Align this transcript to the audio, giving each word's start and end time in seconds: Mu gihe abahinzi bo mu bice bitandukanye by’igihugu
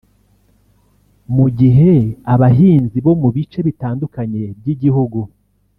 Mu 1.35 1.47
gihe 1.59 1.91
abahinzi 2.33 2.97
bo 3.05 3.13
mu 3.21 3.29
bice 3.35 3.59
bitandukanye 3.67 4.43
by’igihugu 4.59 5.19